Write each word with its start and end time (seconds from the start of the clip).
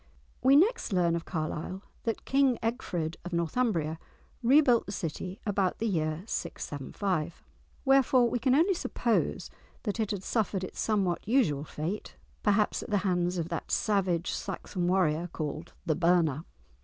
We 0.41 0.55
next 0.55 0.91
learn 0.91 1.15
of 1.15 1.25
Carlisle 1.25 1.83
that 2.05 2.25
King 2.25 2.57
Egfrid 2.63 3.17
of 3.23 3.33
Northumbria 3.33 3.99
rebuilt 4.41 4.87
the 4.87 4.91
city 4.91 5.39
about 5.45 5.77
the 5.77 5.85
year 5.85 6.23
675, 6.25 7.43
wherefore 7.85 8.27
we 8.27 8.39
can 8.39 8.55
only 8.55 8.73
suppose 8.73 9.51
that 9.83 9.99
it 9.99 10.09
had 10.09 10.23
suffered 10.23 10.63
its 10.63 10.79
somewhat 10.79 11.27
usual 11.27 11.63
fate, 11.65 12.15
perhaps 12.41 12.81
at 12.81 12.89
the 12.89 12.97
hands 13.05 13.37
of 13.37 13.49
that 13.49 13.69
savage 13.69 14.31
Saxon 14.31 14.87
warrior 14.87 15.29
called 15.31 15.73
The 15.85 15.93
Burner. 15.95 16.45